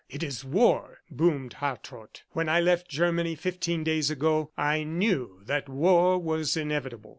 [0.09, 2.23] "It is war," boomed Hartrott.
[2.31, 7.09] "When I left Germany, fifteen days ago, I knew that war was inevitable."